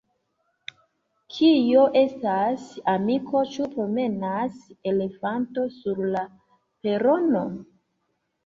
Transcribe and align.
Kio 1.33 1.83
estas, 2.01 2.63
amiko, 2.95 3.43
ĉu 3.51 3.67
promenas 3.75 4.57
elefanto 4.93 5.67
sur 5.77 6.03
la 6.17 6.25
perono? 6.89 7.45